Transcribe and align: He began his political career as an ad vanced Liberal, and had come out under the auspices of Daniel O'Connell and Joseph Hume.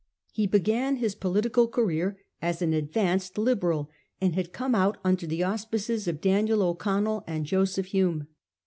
He 0.31 0.47
began 0.47 0.95
his 0.95 1.13
political 1.13 1.67
career 1.67 2.17
as 2.41 2.63
an 2.63 2.73
ad 2.73 2.91
vanced 2.91 3.37
Liberal, 3.37 3.91
and 4.19 4.33
had 4.33 4.51
come 4.51 4.73
out 4.73 4.97
under 5.03 5.27
the 5.27 5.43
auspices 5.43 6.07
of 6.07 6.19
Daniel 6.21 6.63
O'Connell 6.63 7.23
and 7.27 7.45
Joseph 7.45 7.85
Hume. 7.85 8.25